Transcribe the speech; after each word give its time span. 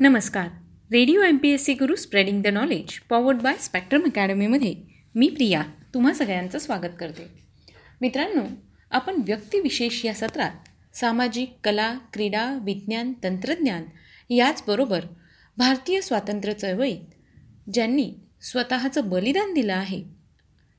नमस्कार. 0.00 0.48
Radio 0.92 1.22
M 1.22 1.36
P 1.36 1.48
S 1.48 1.64
C 1.64 1.74
Guru 1.74 1.94
spreading 1.94 2.42
the 2.42 2.46
knowledge 2.46 3.00
powered 3.10 3.36
by 3.36 3.54
spectrum 3.60 4.02
अकॅडमीमध्ये 4.04 4.74
मी 5.14 5.28
प्रिया 5.28 5.62
तुम्हा 5.94 6.12
सगळ्यांचं 6.12 6.58
स्वागत 6.58 6.92
करते. 7.00 7.26
मित्रांनो 8.00 8.42
आपण 8.90 9.22
व्यक्तिविशेष 9.26 10.04
या 10.04 10.14
सत्रात 10.14 10.96
सामाजिक 10.96 11.54
कला 11.64 11.98
क्रीडा 12.12 12.58
विज्ञान 12.62 13.12
तंत्रज्ञान 13.24 13.84
याचबरोबर 14.30 15.00
भारतीय 15.56 16.00
स्वातंत्र्य 16.00 16.54
चळवळीत 16.54 17.00
ज्यांनी 17.72 18.12
स्वतःचं 18.42 19.08
बलिदान 19.08 19.54
दिलं 19.54 19.74
आहे 19.74 20.04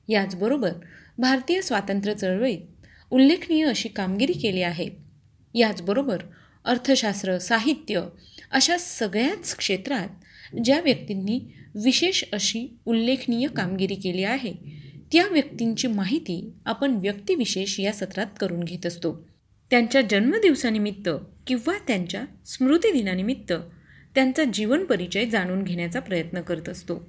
याचबरोबर 0.08 0.72
भारतीय 1.18 1.60
स्वातंत्र्य 1.60 2.14
चळवळीत 2.14 2.60
उल्लेखनीय 3.10 3.66
अशी 3.66 3.88
कामगिरी 3.88 4.32
केली 4.32 4.62
आहे. 4.62 4.88
याचबरोबर 5.54 6.22
अर्थशास्त्र 6.64 7.38
साहित्य 7.38 8.00
अशा 8.50 8.76
सगळ्याच 8.78 9.56
क्षेत्रात 9.56 10.08
ज्या 10.64 10.80
व्यक्तींनी 10.80 11.40
विशेष 11.84 12.24
अशी 12.32 12.78
उल्लेखनीय 12.84 13.48
कामगिरी 13.48 13.94
केली 13.94 14.24
आहे 14.24 14.52
त्या 15.12 15.26
व्यक्तींची 15.26 15.88
माहिती 15.88 16.52
आपण 16.66 16.90
व्यक्तिविशेष 16.90 17.80
या 17.80 17.92
सत्रात 17.92 18.26
करून 18.40 18.60
घेत 18.60 18.86
असतो. 18.86 19.28
त्यांच्या 19.70 20.00
जन्मदिवसानिमित्त 20.00 21.08
किंवा 21.46 21.78
त्यांच्या 21.86 22.24
स्मृतिदिनानिमित्त 22.46 23.52
त्यांचा 24.14 24.44
जीवन 24.44 24.84
परिचय 24.84 25.26
जाणून 25.26 25.62
घेण्याचा 25.62 26.00
प्रयत्न 26.00 26.40
करत 26.40 26.68
असतो. 26.68 27.08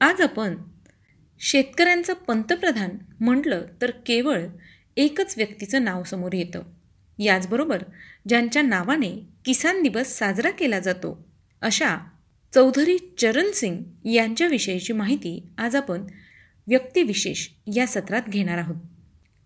आज 0.00 0.20
आपण 0.20 0.56
शेतकऱ्यांचं 1.40 2.14
पंतप्रधान 2.14 2.90
म्हटलं 3.20 3.66
तर 3.82 3.90
केवळ 3.90 4.42
एकच 4.96 5.34
व्यक्तीचं 5.36 5.84
नाव 5.84 6.02
समोर 6.02 6.32
येतं. 6.32 6.62
याचबरोबर 7.24 7.82
ज्यांच्या 8.28 8.62
नावाने 8.62 9.28
किसान 9.44 9.82
दिवस 9.82 10.18
साजरा 10.18 10.50
केला 10.50 10.78
जातो 10.78 11.28
अशा 11.60 11.96
चौधरी 12.54 12.98
चरण 13.18 13.50
सिंग 13.54 14.06
यांच्याविषयीची 14.06 14.92
माहिती 14.92 15.46
आज 15.58 15.76
आपण 15.76 16.04
व्यक्तिविशेष 16.68 17.48
या 17.76 17.86
सत्रात 17.86 18.22
घेणार 18.28 18.58
आहोत. 18.58 18.76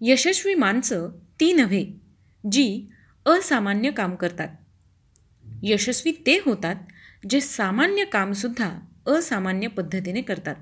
यशस्वी 0.01 0.55
माणसं 0.55 1.09
ती 1.41 1.53
नव्हे 1.53 1.87
जी 2.53 2.87
असामान्य 3.27 3.91
काम 3.91 4.15
करतात. 4.15 4.49
यशस्वी 5.63 6.13
ते 6.13 6.41
होतात 6.45 6.77
जे 7.31 7.41
सामान्य 7.41 8.05
कामसुद्धा 8.05 8.71
असामान्य 9.07 9.67
पद्धतीने 9.67 10.23
करतात. 10.23 10.55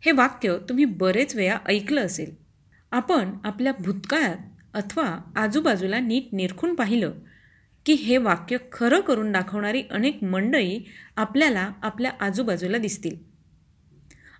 हे 0.00 0.12
वाक्य 0.12 0.56
तुम्ही 0.68 0.84
बरेच 0.84 1.36
वेळा 1.36 1.58
ऐकलं 1.66 2.00
असेल. 2.00 2.34
आपण 2.90 3.30
आपल्या 3.44 3.72
भूतकाळात 3.72 4.36
अथवा 4.74 5.32
आजूबाजूला 5.36 6.00
नीट 6.00 6.28
निरखून 6.32 6.74
पाहिलं 6.74 7.12
की 7.86 7.92
हे 7.92 8.16
वाक्य 8.16 8.56
खरं 8.72 9.00
करून 9.00 9.32
दाखवणारी 9.32 9.82
अनेक 9.90 10.24
मंडळी 10.24 10.86
आपल्याला 11.16 11.72
आपल्या 11.82 12.12
आजूबाजूला 12.20 12.78
दिसतील. 12.78 13.16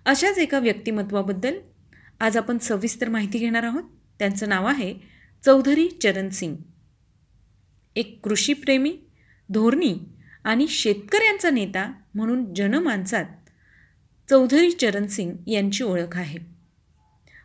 अशाच 0.05 0.37
एका 0.37 0.59
व्यक्तिमत्वाबद्दल 0.59 1.55
आज 2.19 2.37
आपण 2.37 2.57
सविस्तर 2.57 3.09
माहिती 3.09 3.39
घेणार 3.39 3.63
आहोत. 3.63 3.83
त्यांचं 4.19 4.49
नाव 4.49 4.65
आहे 4.65 4.95
चौधरी 5.45 5.87
चरण 5.87 6.29
सिंग. 6.29 6.55
एक 7.95 8.19
कृषीप्रेमी 8.23 8.97
धोरणी 9.49 9.97
आणि 10.43 10.67
शेतकऱ्यांचा 10.67 11.49
नेता 11.49 11.93
म्हणून 12.15 12.53
जनमानसात 12.53 13.25
चौधरी 14.29 14.71
चरण 14.71 15.07
सिंग 15.07 15.49
यांची 15.49 15.83
ओळख 15.83 16.17
आहे. 16.17 16.39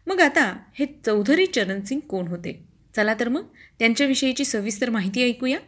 मग 0.07 0.21
आता 0.21 0.57
हे 0.75 0.87
चौधरी 1.07 1.47
चरण 1.47 1.81
सिंग 1.81 2.01
कोण 2.01 2.27
होते? 2.27 2.76
चला 2.97 3.15
तर 3.21 3.29
मग 3.29 3.45
त्यांच्याविषयीची 3.79 4.45
सविस्तर 4.45 4.91
माहिती 4.91 5.23
ऐकूया. 5.25 5.59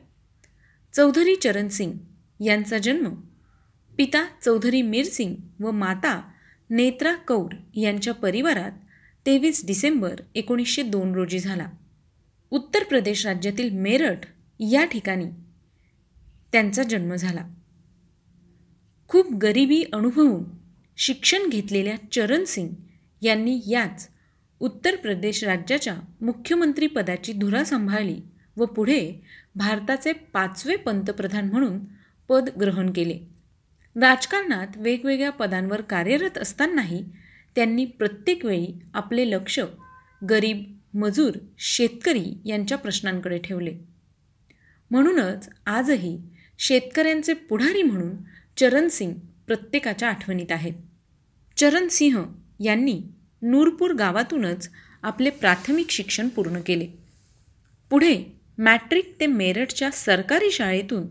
चौधरी 0.95 1.37
चरण 1.37 1.69
सिंग 1.69 1.93
यांचा 2.41 2.79
जन्म 2.79 3.15
पिता 3.99 4.27
चौधरी 4.45 4.83
मीर 4.83 5.05
सिंग 5.05 5.35
व 5.61 5.71
माता 5.71 6.31
नेत्रा 6.71 7.15
कौर 7.15 7.55
यांच्या 7.75 8.15
परिवारात 8.15 8.73
तेवीस 9.27 9.67
डिसेंबर 9.67 10.21
एकोणीसशे 10.35 10.83
दोन 10.83 11.15
रोजी 11.15 11.39
झाला. 11.39 11.67
उत्तर 12.51 12.85
प्रदेश 12.85 13.27
राज्यातील 13.27 13.71
मेरठ 13.71 14.19
या 14.61 14.85
ठिकाणी 14.85 15.27
त्यांचा 16.53 16.83
जन्म 16.83 17.15
झाला. 17.15 17.49
खूप 19.09 19.35
गरिबी 19.35 19.85
अनुभवून 19.93 20.45
शिक्षण 20.97 21.49
घेतलेल्या 21.49 21.97
चरण 22.13 22.45
सिंग 22.45 22.69
यांनी 23.23 23.61
याच 23.67 24.09
उत्तर 24.61 24.97
प्रदेश 24.97 25.45
राज्याच्या 25.45 25.97
मुख्यमंत्रीपदाची 26.21 27.33
धुरा 27.33 27.65
सांभाळली 27.65 28.21
व 28.57 28.65
पुढे 28.65 29.21
भारताचे 29.55 30.13
पाचवे 30.13 30.77
पंतप्रधान 30.77 31.49
म्हणून 31.49 31.79
पद 32.29 32.49
ग्रहण 32.61 32.93
केले. 32.93 33.19
राजकारणात 34.01 34.67
वेगवेगळ्या 34.77 35.31
पदांवर 35.31 35.81
कार्यरत 35.81 36.39
असतानाही 36.39 37.05
त्यांनी 37.57 37.85
प्रत्येक 37.85 38.45
वेळी 38.45 38.81
आपले 38.95 39.31
लक्ष 39.31 39.61
गरीब 40.31 40.63
मजूर 40.95 41.33
शेतकरी 41.59 42.39
यांच्या 42.45 42.79
प्रश्नांकडे 42.79 43.39
ठेवले. 43.39 43.79
म्हणूनच 44.91 45.49
आजही 45.67 46.19
शेतकऱ्यांचे 46.59 47.33
पुढारी 47.35 47.83
म्हणून 47.83 48.17
चरण 48.57 48.89
सिंग 48.89 49.15
प्रत्येकाच्या 49.47 50.09
आठवणीत 50.09 50.53
आहेत. 50.53 50.75
चरण 51.57 51.89
सिंह 51.89 52.25
यांनी 52.61 53.03
नूरपूर 53.43 53.93
गावातूनच 53.93 54.71
आपले 55.03 55.31
प्राथमिक 55.31 55.91
शिक्षण 55.91 56.29
पूर्ण 56.29 56.61
केले. 56.67 56.87
पुढे 57.91 58.25
मॅट्रिक 58.59 59.17
ते 59.21 59.27
मेरठच्या 59.27 59.91
सरकारी 59.91 60.51
शाळेतून 60.51 61.07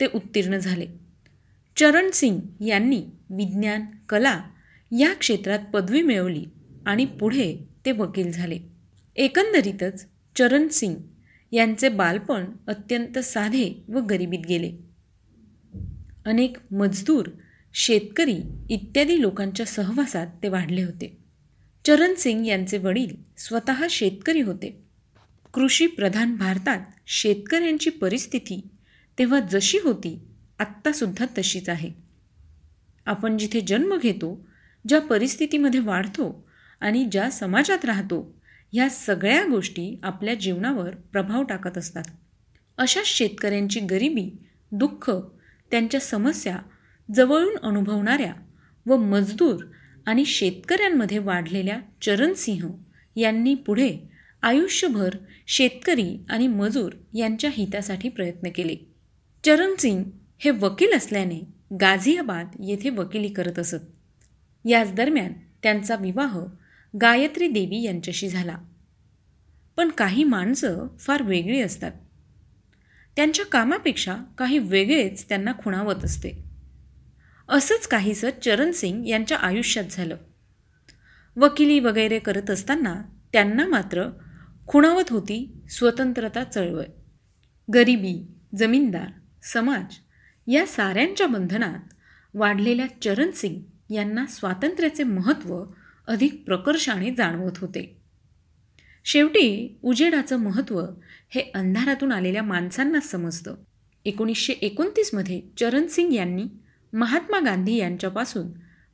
ते 0.00 0.06
उत्तीर्ण 0.14 0.56
झाले. 0.56 0.86
चरण 1.76 2.10
सिंग 2.10 2.62
यांनी 2.64 3.02
विज्ञान 3.30 3.84
कला 4.08 4.40
या 4.98 5.14
क्षेत्रात 5.14 5.58
पदवी 5.58 6.02
मिळवली 6.02 6.44
आणि 6.86 7.04
पुढे 7.04 7.68
ते 7.86 7.92
वकील 7.92 8.32
झाले. 8.32 8.58
एकंदरीतच 9.16 10.06
चरण 10.36 10.68
सिंग 10.68 10.94
यांचे 11.52 11.88
बालपण 11.88 12.44
अत्यंत 12.66 13.18
साधे 13.18 13.84
व 13.88 14.00
गरिबीत 14.00 14.46
गेले. 14.48 14.72
अनेक 16.24 16.56
मजदूर 16.70 17.28
शेतकरी 17.74 18.38
इत्यादी 18.70 19.20
लोकांच्या 19.20 19.66
सहवासात 19.66 20.26
ते 20.42 20.48
वाढले 20.48 20.82
होते. 20.82 21.19
चरण 21.86 22.14
सिंग 22.14 22.46
यांचे 22.46 22.78
वडील 22.78 23.14
स्वतः 23.38 23.86
शेतकरी 23.90 24.40
होते. 24.40 24.82
कृषी 25.54 25.86
प्रधान 25.86 26.36
भारतात 26.36 26.80
शेतकऱ्यांची 27.06 27.90
परिस्थिती 27.90 28.68
तेव्हा 29.18 29.40
जशी 29.40 29.78
होती 29.78 30.20
आत्तासुद्धा 30.58 31.26
तशीच 31.38 31.68
आहे. 31.68 31.90
आपण 33.06 33.36
जिथे 33.38 33.60
जन्म 33.60 33.96
घेतो 33.98 34.46
ज्या 34.88 35.00
परिस्थितीमध्ये 35.00 35.80
वाढतो 35.80 36.48
आणि 36.80 37.04
ज्या 37.04 37.30
समाजात 37.30 37.84
राहतो 37.84 38.34
ह्या 38.72 38.88
सगळ्या 38.90 39.44
गोष्टी 39.44 39.98
आपल्या 40.02 40.34
जीवनावर 40.34 40.94
प्रभाव 40.94 41.42
टाकत 41.42 41.78
असतात. 41.78 42.04
अशा 42.78 43.00
शेतकऱ्यांची 43.04 43.80
गरिबी 43.80 44.30
दुःख 44.72 45.10
त्यांच्या 45.70 46.00
समस्या 46.00 46.58
जवळून 47.14 47.56
अनुभवणाऱ्या 47.62 48.32
व 48.86 48.96
मजदूर 48.96 49.64
आणि 50.06 50.24
शेतकऱ्यांमध्ये 50.24 51.18
वाढलेल्या 51.18 51.80
चरणसिंह 52.02 52.68
यांनी 53.16 53.54
पुढे 53.54 53.96
आयुष्यभर 54.42 55.10
शेतकरी 55.46 56.18
आणि 56.28 56.46
मजूर 56.46 56.92
यांच्या 57.14 57.50
हितासाठी 57.52 58.08
प्रयत्न 58.08 58.48
केले. 58.54 58.76
चरणसिंग 59.44 60.04
हे 60.38 60.50
वकील 60.50 60.92
असल्याने 60.96 61.40
गाझियाबाद 61.80 62.48
येथे 62.60 62.90
वकिली 62.90 63.28
करत 63.28 63.58
असत. 63.58 63.76
याच 64.64 64.92
दरम्यान 64.92 65.32
त्यांचा 65.62 65.96
विवाह 65.96 66.40
गायत्री 67.00 67.48
देवी 67.48 67.82
यांच्याशी 67.82 68.28
झाला. 68.28 68.58
पण 69.76 69.88
काही 69.88 70.24
माणसं 70.24 70.86
फार 70.98 71.22
वेगळी 71.22 71.60
असतात. 71.60 71.92
त्यांच्या 73.16 73.44
कामापेक्षा 73.44 74.16
काही 74.38 74.58
वेगळेच 74.58 75.28
त्यांना 75.28 75.52
खुणावत 75.64 76.04
असते. 76.04 76.49
असंच 77.50 77.86
काहीसं 77.86 78.30
चरणसिंग 78.44 79.06
यांच्या 79.06 79.38
आयुष्यात 79.38 79.84
झालं. 79.90 80.16
वकिली 81.36 81.80
वगैरे 81.80 82.18
करत 82.18 82.50
असताना 82.50 83.02
त्यांना 83.32 83.66
मात्र 83.66 84.04
खुणावत 84.68 85.10
होती 85.10 85.52
स्वतंत्रता 85.70 86.44
चळवळ. 86.44 86.84
गरिबी 87.74 88.26
जमीनदार 88.56 89.06
समाज 89.42 89.94
या 90.46 90.66
साऱ्यांच्या 90.66 91.26
बंधनात 91.26 91.94
वाढलेल्या 92.34 92.86
चरणसिंग 93.02 93.62
यांना 93.92 94.26
स्वातंत्र्याचे 94.26 95.02
महत्त्व 95.02 95.64
अधिक 96.06 96.42
प्रकर्षाने 96.46 97.14
जाणवत 97.14 97.58
होते. 97.58 98.02
शेवटी 99.04 99.78
उजेडाचं 99.82 100.36
महत्त्व 100.36 100.82
हे 101.30 101.50
अंधारातून 101.54 102.12
आलेल्या 102.12 102.42
माणसांनाच 102.42 103.10
समजतं. 103.10 103.54
एकोणीसशे 104.04 104.52
एकोणतीसमध्ये 104.52 105.42
चरणसिंग 105.60 106.12
यांनी 106.12 106.44
महात्मा 106.92 107.40
गांधी 107.40 107.76
यांच्यापासून 107.76 108.50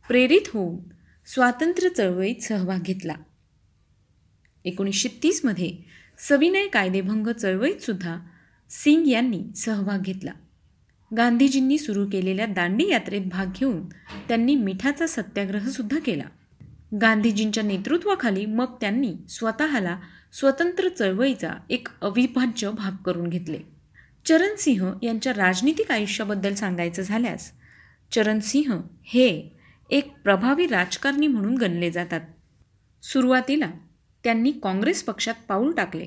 प्रेरित 0.09 0.49
होऊन 0.49 0.79
स्वातंत्र्य 1.27 1.89
चळवळीत 1.89 2.43
सहभाग 2.43 2.79
घेतला. 2.79 3.15
एकोणीसशे 4.65 5.09
तीसमध्ये 5.23 5.73
सविनय 6.29 6.67
कायदेभंग 6.67 7.27
चळवळीतसुद्धा 7.27 8.17
सिंग 8.71 9.07
यांनी 9.07 9.43
सहभाग 9.57 9.99
घेतला. 9.99 10.31
गांधीजींनी 11.17 11.79
सुरू 11.79 12.07
केलेल्या 12.13 12.47
दांडी 12.47 12.89
यात्रेत 12.89 13.21
भाग 13.21 13.47
घेऊन 13.47 13.89
त्यांनी 14.29 14.55
मिठाचा 14.55 15.07
सत्याग्रहसुद्धा 15.07 15.99
केला. 15.99 16.25
गांधीजींच्या 17.01 17.63
नेतृत्वाखाली 17.63 18.47
मग 18.47 18.77
त्यांनी 18.81 19.15
स्वतःला 19.29 19.99
स्वतंत्र 20.33 20.89
चळवळीचा 20.89 21.51
एक 21.71 21.89
अविभाज्य 22.01 22.71
भाग 22.71 23.03
करून 23.03 23.29
घेतले. 23.29 23.59
चरणसिंह 24.27 24.93
यांच्या 25.03 25.33
राजनीतिक 25.33 25.91
आयुष्याबद्दल 25.91 26.55
सांगायचं 26.55 27.03
झाल्यास 27.03 27.53
चरणसिंह 28.13 28.81
हे 29.05 29.51
एक 29.91 30.13
प्रभावी 30.25 30.67
राजकारणी 30.67 31.27
म्हणून 31.27 31.55
गणले 31.55 31.91
जातात. 31.91 32.21
सुरुवातीला 33.03 33.71
त्यांनी 34.25 34.53
काँग्रेस 34.53 35.03
पक्षात 35.03 35.35
पाऊल 35.49 35.73
टाकले 35.73 36.07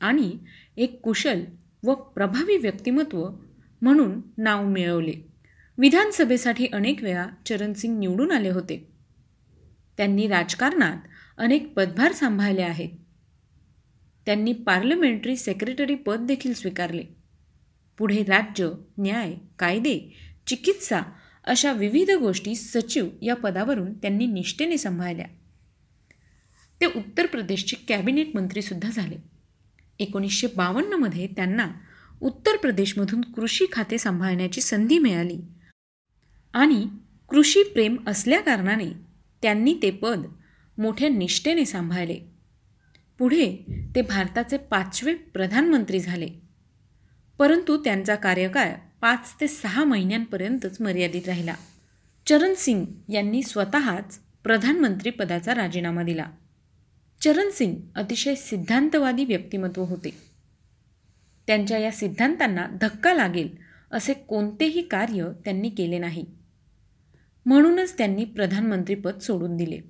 आणि 0.00 0.38
एक 0.76 1.00
कुशल 1.00 1.44
व 1.84 1.94
प्रभावी 1.94 2.56
व्यक्तिमत्व 2.56 3.28
म्हणून 3.82 4.20
नाव 4.38 4.66
मिळवले. 4.66 5.12
विधानसभेसाठी 5.78 6.66
अनेक 6.72 7.02
वेळा 7.02 7.26
चरणसिंग 7.46 7.98
निवडून 7.98 8.30
आले 8.30 8.50
होते. 8.50 8.90
त्यांनी 9.96 10.28
राजकारणात 10.28 10.96
अनेक 11.38 11.72
पदभार 11.74 12.12
सांभाळले 12.12 12.62
आहेत. 12.62 12.88
त्यांनी 14.26 14.52
पार्लमेंटरी 14.52 15.36
सेक्रेटरी 15.36 15.94
पद 15.94 16.20
देखील 16.20 16.54
स्वीकारले. 16.54 17.04
पुढे 17.98 18.24
राज्य 18.24 18.70
न्याय 18.98 19.34
कायदे 19.58 20.16
चिकित्सा 20.46 21.00
अशा 21.44 21.72
विविध 21.72 22.10
गोष्टी 22.10 22.54
सचिव 22.54 23.08
या 23.22 23.36
पदावरून 23.36 23.92
त्यांनी 23.92 24.26
निष्ठेने 24.26 24.78
सांभाळल्या. 24.78 25.26
ते 26.80 26.86
उत्तर 26.86 27.26
प्रदेशचे 27.26 27.76
कॅबिनेट 27.88 28.36
मंत्रीसुद्धा 28.36 28.90
झाले. 28.90 29.16
एकोणीसशे 29.98 30.46
बावन्नमध्ये 30.56 31.26
त्यांना 31.26 31.70
उत्तर 32.20 32.56
प्रदेशमधून 32.56 33.20
कृषी 33.20 33.66
खाते 33.72 33.98
सांभाळण्याची 33.98 34.60
संधी 34.60 34.98
मिळाली. 34.98 35.40
आणि 36.52 36.86
कृषी 37.28 37.62
प्रेम 37.62 37.96
असल्याकारणाने 38.06 38.92
त्यांनी 39.42 39.78
ते 39.82 39.90
पद 39.90 40.26
मोठ्या 40.78 41.08
निष्ठेने 41.08 41.64
सांभाळले. 41.64 42.20
पुढे 43.18 43.56
ते 43.94 44.02
भारताचे 44.02 44.56
पाचवे 44.56 45.14
प्रधानमंत्री 45.14 46.00
झाले. 46.00 46.28
परंतु 47.38 47.84
त्यांचा 47.84 48.14
कार्यकाळ 48.14 48.72
पाच 49.04 49.34
ते 49.40 49.48
सहा 49.48 49.84
महिन्यांपर्यंतच 49.84 50.80
मर्यादित 50.80 51.22
राहिला. 51.26 51.54
चरण 52.26 52.54
सिंग 52.56 52.84
यांनी 53.08 53.42
स्वतःच 53.42 54.18
प्रधानमंत्रीपदाचा 54.42 55.54
राजीनामा 55.54 56.02
दिला. 56.02 56.30
चरण 57.20 57.50
सिंग 57.50 57.76
अतिशय 57.94 58.34
सिद्धांतवादी 58.34 59.24
व्यक्तिमत्व 59.24 59.84
होते. 59.84 60.10
त्यांच्या 61.46 61.78
या 61.78 61.90
सिद्धांतांना 61.90 62.66
धक्का 62.80 63.14
लागेल 63.14 63.56
असे 63.90 64.14
कोणतेही 64.14 64.82
कार्य 64.82 65.28
त्यांनी 65.44 65.68
केले 65.68 65.98
नाही. 65.98 66.24
म्हणूनच 67.46 67.98
त्यांनी 67.98 68.24
प्रधानमंत्रीपद 68.24 69.18
सोडून 69.18 69.56
दिले. 69.56 69.80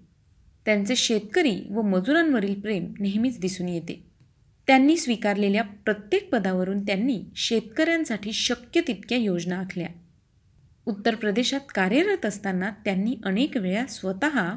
त्यांचे 0.65 0.97
शेतकरी 0.97 1.61
व 1.71 1.83
मजुरांवरील 1.83 2.61
प्रेम 2.61 2.93
नेहमीच 3.01 3.41
दिसून 3.41 3.69
येते. 3.69 4.14
त्यांनी 4.67 4.97
स्वीकारलेल्या 4.97 5.63
प्रत्येक 5.63 6.31
पदावरून 6.31 6.87
त्यांनी 6.87 7.25
शेतकऱ्यांसाठी 7.37 8.33
शक्य 8.33 8.81
तितक्या 8.81 9.19
योजना 9.19 9.59
आखल्या. 9.59 9.89
उत्तर 10.87 11.15
प्रदेशात 11.15 11.61
कार्यरत 11.75 12.27
असताना 12.27 12.71
त्यांनी 12.85 13.17
अनेक 13.25 13.57
वेळा 13.57 13.87
स्वतः 13.87 14.55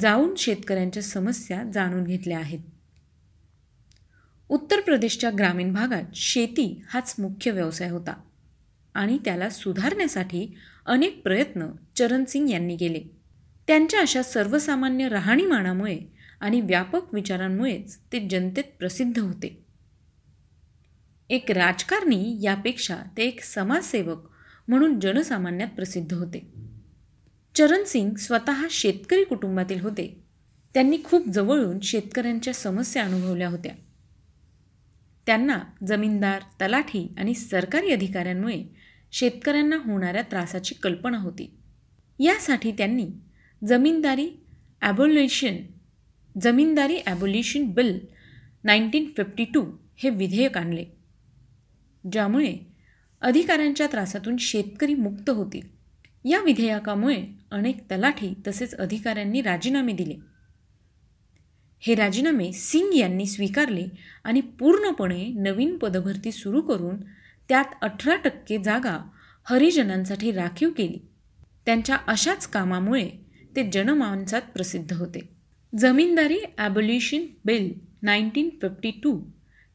जाऊन 0.00 0.34
शेतकऱ्यांच्या 0.34 1.02
समस्या 1.02 1.62
जाणून 1.74 2.04
घेतल्या 2.04 2.38
आहेत. 2.38 2.58
उत्तर 4.48 4.80
प्रदेशच्या 4.80 5.30
ग्रामीण 5.38 5.72
भागात 5.72 6.02
शेती 6.14 6.82
हाच 6.88 7.14
मुख्य 7.18 7.50
व्यवसाय 7.50 7.90
होता 7.90 8.14
आणि 8.94 9.18
त्याला 9.24 9.50
सुधारण्यासाठी 9.50 10.54
अनेक 10.86 11.22
प्रयत्न 11.22 11.66
चरणसिंग 11.96 12.50
यांनी 12.50 12.76
केले. 12.76 13.00
त्यांच्या 13.66 14.00
अशा 14.00 14.22
सर्वसामान्य 14.22 15.08
राहणीमानामुळे 15.08 16.17
आणि 16.40 16.60
व्यापक 16.60 17.14
विचारांमुळेच 17.14 17.98
ते 18.12 18.28
जनतेत 18.28 18.64
प्रसिद्ध 18.78 19.18
होते. 19.18 19.64
एक 21.30 21.50
राजकारणी 21.50 22.38
यापेक्षा 22.42 22.96
ते 23.16 23.22
एक 23.22 23.42
समाजसेवक 23.42 24.30
म्हणून 24.68 25.00
जनसामान्यात 25.00 25.68
प्रसिद्ध 25.68 26.14
होते. 26.14 26.52
चरणसिंग 27.54 28.14
स्वतः 28.14 28.66
शेतकरी 28.70 29.24
कुटुंबातील 29.24 29.80
होते. 29.80 30.24
त्यांनी 30.74 30.98
खूप 31.04 31.28
जवळून 31.28 31.80
शेतकऱ्यांच्या 31.80 32.54
समस्या 32.54 33.04
अनुभवल्या 33.04 33.48
होत्या. 33.48 33.74
त्यांना 35.26 35.58
जमीनदार 35.88 36.42
तलाठी 36.60 37.14
आणि 37.18 37.34
सरकारी 37.34 37.90
अधिकाऱ्यांमुळे 37.90 38.64
शेतकऱ्यांना 39.12 39.76
होणाऱ्या 39.76 40.22
त्रासाची 40.22 40.74
कल्पना 40.74 41.18
होती. 41.18 41.54
यासाठी 42.18 42.72
त्यांनी 42.72 43.08
zamindari 43.66 44.30
abolition 44.80 45.56
zamindari 46.40 46.98
abolition 47.06 47.64
bill 47.64 47.98
nineteen 48.64 49.10
fifty 49.16 49.44
two 49.44 49.76
हे 49.96 50.10
विधेयक 50.10 50.58
आणले. 50.58 50.84
ज्यामुळे 52.12 52.56
अधिकाऱ्यांच्या 53.20 53.86
त्रासातून 53.86 54.36
शेतकरी 54.36 54.94
मुक्त 54.94 55.30
होतील. 55.30 55.78
या 56.24 56.40
विधेयकामुळे 56.40 57.26
अनेक 57.50 57.80
तलाठी 57.90 58.34
तसेच 58.46 58.74
अधिकाऱ्यांनी 58.74 59.42
राजीनामे 59.42 59.92
दिले. 59.92 60.14
हे 61.80 61.94
राजीनामे 61.94 62.52
सिंग 62.52 62.94
यांनी 62.94 63.26
स्वीकारले 63.26 63.86
आणि 64.24 64.40
पूर्णपणे 64.40 65.28
नवीन 65.28 65.78
पदभरती 65.78 66.32
सुरू 66.32 66.60
करून 66.60 66.96
त्यात 67.48 67.64
अठरा 67.82 68.16
टक्के 68.16 68.58
जागा 68.58 69.10
हरिजनांसाठी 69.44 70.32
राखीव 70.32 70.70
केली. 70.70 70.98
त्यांच्या 71.66 71.96
अशाच 72.06 72.46
कामामुळे 72.46 73.10
ते 73.56 73.70
जनमानसात 73.70 74.42
प्रसिद्ध 74.42 74.92
होते. 74.92 75.37
Zamindari 75.72 76.38
abolition 76.58 77.24
bill 77.44 77.72
nineteen 78.02 78.48
fifty 78.62 78.90
two 78.90 79.24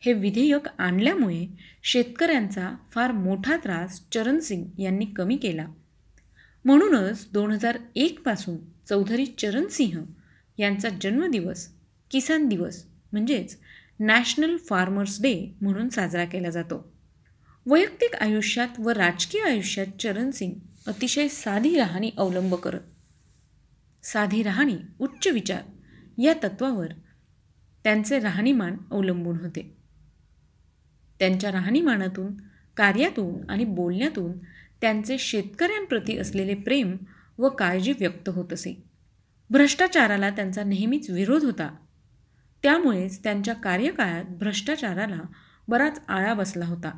हे 0.01 0.13
विधेयक 0.13 0.67
आणल्यामुळे 0.77 1.45
शेतकऱ्यांचा 1.83 2.75
फार 2.91 3.11
मोठा 3.11 3.57
त्रास 3.57 4.01
चरणसिंग 4.13 4.81
यांनी 4.81 5.05
कमी 5.05 5.37
केला. 5.37 5.65
म्हणूनच 6.65 7.27
दोन 7.33 7.51
हजार 7.51 7.77
एकपासून 7.95 8.57
चौधरी 8.89 9.25
चरण 9.25 9.67
सिंह 9.67 10.03
यांचा 10.57 10.89
जन्मदिवस 11.01 11.67
किसान 12.11 12.47
दिवस 12.47 12.83
म्हणजेच 13.11 13.57
नॅशनल 13.99 14.57
फार्मर्स 14.57 15.21
डे 15.21 15.53
म्हणून 15.61 15.89
साजरा 15.89 16.25
केला 16.25 16.49
जातो. 16.49 16.93
वैयक्तिक 17.65 18.15
आयुष्यात 18.15 18.79
व 18.79 18.89
राजकीय 18.89 19.41
आयुष्यात 19.41 20.01
चरणसिंग 20.01 20.53
अतिशय 20.87 21.27
साधी 21.27 21.75
राहणी 21.75 22.11
अवलंब 22.17 22.55
करत. 22.55 22.81
साधी 24.03 24.43
राहणी 24.43 24.75
उच्च 24.99 25.27
विचार 25.27 25.61
या 26.17 26.33
तत्वावर 26.33 26.87
त्यांचे 27.83 28.19
राहणीमान 28.19 28.77
अवलंबून 28.91 29.39
होते. 29.39 29.77
त्यांच्या 31.19 31.51
राहणीमानातून 31.51 32.33
कार्यातून 32.77 33.49
आणि 33.49 33.65
बोलण्यातून 33.65 34.31
त्यांचे 34.81 35.17
शेतकऱ्यांप्रती 35.17 36.17
असलेले 36.17 36.55
प्रेम 36.55 36.97
व 37.37 37.49
काळजी 37.49 37.91
व्यक्त 37.91 38.29
होत 38.29 38.53
असे. 38.53 38.83
भ्रष्टाचाराला 39.49 40.29
त्यांचा 40.29 40.63
नेहमीच 40.63 41.09
विरोध 41.09 41.43
होता. 41.43 41.75
त्यामुळेच 42.63 43.23
त्यांच्या 43.23 43.53
कार्यकाळात 43.53 44.25
भ्रष्टाचाराला 44.25 45.21
बराच 45.67 46.01
आळा 46.07 46.33
बसला 46.33 46.65
होता. 46.65 46.97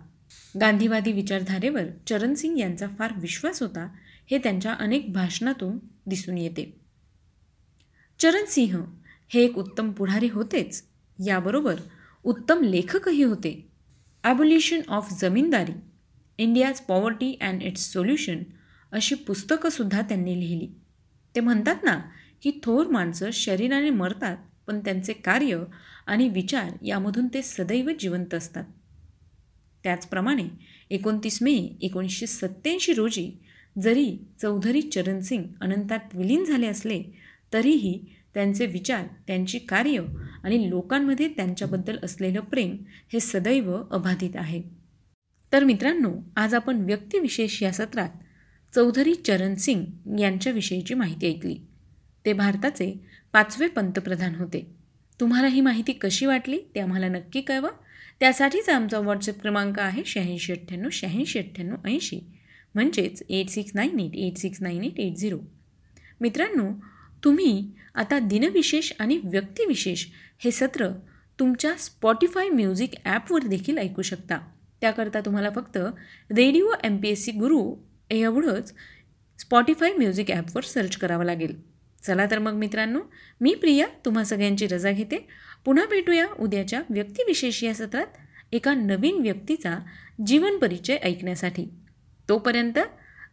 गांधीवादी 0.62 1.12
विचारधारेवर 1.12 1.84
चरणसिंग 2.07 2.57
यांचा 2.57 2.88
फार 3.00 3.13
विश्वास 3.17 3.62
होता 3.62 3.95
हे 4.31 4.38
त्यांच्या 4.38 4.74
अनेक 4.74 5.13
भाषणातून 5.13 5.79
दिसून 6.05 6.38
येते. 6.38 6.79
चरणसिंह 8.19 8.84
हे 9.32 9.44
एक 9.44 9.58
उत्तम 9.58 9.91
पुढारी 9.91 10.27
होतेच. 10.27 10.84
याबरोबर 11.20 11.75
उत्तम 12.24 12.62
लेखकही 12.63 13.24
होते. 13.24 13.70
Abolition 14.24 14.82
of 14.88 15.13
zamindari 15.22 15.74
India's 16.38 16.79
poverty 16.82 17.38
and 17.41 17.63
its 17.63 17.94
solution 17.94 18.44
अशी 18.91 19.15
पुस्तकंसुद्धा 19.15 20.01
त्यांनी 20.01 20.39
लिहिली. 20.39 20.67
ते 21.36 21.39
म्हणतात 21.39 21.84
ना 21.84 22.00
की 22.44 22.51
थोर 22.63 22.88
माणसं 22.88 23.29
शरीराने 23.34 23.89
मरतात 23.89 24.38
पण 24.67 24.79
त्यांचे 24.79 25.13
कार्य 25.13 25.63
आणि 26.08 26.29
विचार 26.29 26.72
यामधून 26.82 27.27
ते 27.27 27.41
सदैव 27.41 27.89
जिवंत 28.00 28.34
असतात. 28.34 28.63
त्याचप्रमाणे 29.84 30.48
एकोणतीस 30.89 31.41
मे 31.41 31.77
एकोणीसशे 31.82 32.27
सत्त्याऐंशी 32.27 32.94
रोजी 32.94 33.32
जरी 33.82 34.17
चौधरी 34.41 34.82
चरणसिंग 34.82 35.44
अनंतात 35.62 36.15
विलीन 36.15 36.44
झाले 36.44 36.67
असले 36.67 37.03
तरीही 37.53 38.14
त्यांचे 38.36 38.65
विचार 38.65 39.06
त्यांची 39.27 39.60
कार्य 39.60 40.01
आणि 40.44 40.70
लोकांमध्ये 40.70 41.27
त्यांच्याबद्दल 41.27 41.98
असलेलं 42.04 42.39
प्रेम 42.39 42.77
हे 43.13 43.20
सदैव 43.20 43.84
अबाधित 43.92 44.36
आहे. 44.36 44.62
तर 45.54 45.63
मित्रांनो 45.63 46.13
आज 46.36 46.54
आपण 46.54 46.77
व्यक्तिविशेष 46.77 47.63
या 47.63 47.72
सत्रात 47.72 48.10
चौधरी 48.75 49.13
चरण 49.13 49.56
सिंग 49.56 50.20
यांच्याविषयीची 50.20 50.94
माहिती 50.94 51.27
ऐकली. 51.27 51.56
ते 52.25 52.34
भारताचे 52.34 52.94
पाचवे 53.34 53.68
पंतप्रधान 53.68 54.36
होते. 54.36 54.75
तुम्हाला 55.20 55.48
ही 55.48 55.62
माहिती 55.62 55.94
कशी 55.94 56.25
वाटली 56.25 56.60
ते 56.75 56.80
आम्हाला 56.80 57.08
नक्की 57.08 57.42
कळवा. 57.42 57.70
त्यासाठीच 58.20 58.70
आमचा 58.70 59.00
व्हॉट्सअप 59.00 59.42
क्रमांक 59.42 59.80
आहे 59.80 60.04
शहाऐंशी 60.06 60.54
अठ्ठ्याण्णव 60.54 60.89
शहाऐंशी 60.92 61.39
अठ्ठ्याण्णव 61.39 61.88
ऐंशी. 61.88 62.20
म्हणजेच 62.75 63.24
eight 63.30 63.50
six 63.50 63.72
nine 63.75 64.00
eight 64.00 64.15
eight 64.15 64.38
six 64.38 64.62
nine 64.62 64.84
eight 64.84 65.00
eight 65.00 65.15
zero 65.15 65.39
मित्रांनो 66.22 66.70
तुम्ही 67.24 67.72
आता 67.95 68.19
दिनविशेष 68.19 68.91
आणि 69.00 69.19
व्यक्तिविशेष 69.24 70.05
हे 70.39 70.51
सत्र 70.51 70.89
तुमच्या 71.39 71.74
स्पॉटीफाय 71.77 72.50
म्युझिक 72.50 72.93
ॲपवर 73.05 73.48
देखील 73.48 73.77
ऐकू 73.77 74.01
शकता. 74.01 74.38
त्याकरता 74.81 75.19
तुम्हाला 75.19 75.50
फक्त 75.50 75.77
radio 75.77 76.72
M 76.84 76.98
P 76.98 77.10
S 77.10 77.24
C 77.25 77.31
Guru 77.31 77.75
एवढंच 78.10 78.74
स्पॉटीफाय 79.39 79.93
म्युझिक 79.93 80.31
ॲपवर 80.31 80.63
सर्च 80.63 80.98
करावं 80.98 81.25
लागेल. 81.25 81.55
चला 82.03 82.25
तर 82.31 82.39
मग 82.39 82.53
मित्रांनो 82.53 83.00
मी 83.41 83.53
प्रिया 83.53 83.86
तुम्हा 84.05 84.24
सगळ्यांची 84.24 84.67
रजा 84.67 84.91
घेते. 84.91 85.27
पुन्हा 85.65 85.86
भेटूया 85.86 86.25
उद्याच्या 86.39 86.81
व्यक्तिविशेष 86.89 87.63
या 87.63 87.74
सत्रात 87.74 88.07
एका 88.51 88.74
नवीन 88.74 89.22
व्यक्तीचा 89.22 89.77
जीवन 90.27 90.57
परिचय 90.57 90.98
ऐकण्यासाठी. 91.03 91.65
तोपर्यंत 92.29 92.79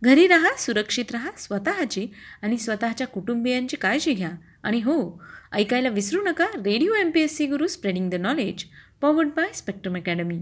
घरी 0.03 0.27
राहा 0.27 0.57
सुरक्षित 0.59 1.13
राहा 1.13 1.31
स्वतःची 1.39 2.07
आणि 2.43 2.59
स्वतःच्या 2.59 3.07
कुटुंबियांची 3.07 3.77
काळजी 3.77 4.13
घ्या. 4.13 4.31
आणि 4.63 4.81
हो 4.81 5.23
ऐकायला 5.53 5.89
विसरू 5.89 6.23
नका 6.23 6.47
radio 6.47 6.95
M 6.95 7.11
P 7.11 7.21
S 7.21 7.37
C 7.37 7.47
Guru 7.47 7.67
spreading 7.67 8.11
the 8.11 8.15
knowledge 8.15 8.65
powered 9.01 9.29
by 9.29 9.53
spectrum 9.55 9.97
academy 9.97 10.39